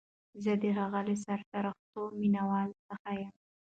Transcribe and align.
زه 0.43 0.51
د 0.61 0.63
هغه 0.77 0.99
له 1.07 1.15
سرسختو 1.23 2.01
مینوالو 2.19 2.75
څخه 2.89 3.09
یم 3.21 3.31